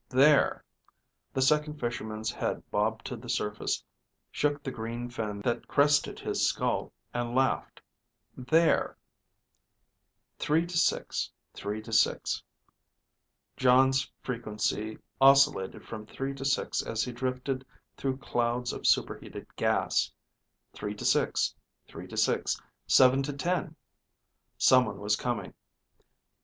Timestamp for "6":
10.75-11.31, 11.93-12.43, 16.45-16.81, 21.05-21.53, 22.17-22.59